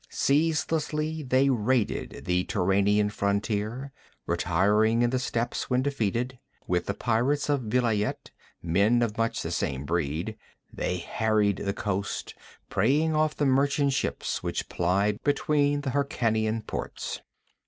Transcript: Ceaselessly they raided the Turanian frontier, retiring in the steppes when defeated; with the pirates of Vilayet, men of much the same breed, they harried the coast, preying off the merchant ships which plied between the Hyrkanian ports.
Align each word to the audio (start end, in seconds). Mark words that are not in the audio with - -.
Ceaselessly 0.09 1.21
they 1.21 1.47
raided 1.47 2.23
the 2.25 2.43
Turanian 2.45 3.11
frontier, 3.11 3.91
retiring 4.25 5.03
in 5.03 5.11
the 5.11 5.19
steppes 5.19 5.69
when 5.69 5.83
defeated; 5.83 6.39
with 6.65 6.87
the 6.87 6.95
pirates 6.95 7.49
of 7.49 7.61
Vilayet, 7.69 8.31
men 8.63 9.03
of 9.03 9.15
much 9.19 9.43
the 9.43 9.51
same 9.51 9.85
breed, 9.85 10.35
they 10.73 10.97
harried 10.97 11.57
the 11.57 11.73
coast, 11.75 12.33
preying 12.67 13.15
off 13.15 13.35
the 13.35 13.45
merchant 13.45 13.93
ships 13.93 14.41
which 14.41 14.67
plied 14.69 15.21
between 15.23 15.81
the 15.81 15.91
Hyrkanian 15.91 16.63
ports. 16.65 17.21